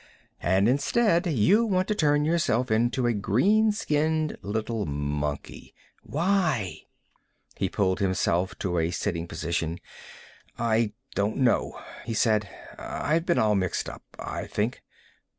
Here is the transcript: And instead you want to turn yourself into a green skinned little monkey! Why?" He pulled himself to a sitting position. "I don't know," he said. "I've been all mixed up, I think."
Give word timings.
And 0.41 0.67
instead 0.67 1.27
you 1.27 1.63
want 1.63 1.87
to 1.89 1.93
turn 1.93 2.25
yourself 2.25 2.71
into 2.71 3.05
a 3.05 3.13
green 3.13 3.71
skinned 3.71 4.35
little 4.41 4.87
monkey! 4.87 5.75
Why?" 6.01 6.87
He 7.55 7.69
pulled 7.69 7.99
himself 7.99 8.57
to 8.65 8.79
a 8.79 8.89
sitting 8.89 9.27
position. 9.27 9.79
"I 10.57 10.93
don't 11.13 11.37
know," 11.37 11.79
he 12.03 12.15
said. 12.15 12.49
"I've 12.79 13.27
been 13.27 13.37
all 13.37 13.53
mixed 13.53 13.87
up, 13.87 14.01
I 14.17 14.47
think." 14.47 14.81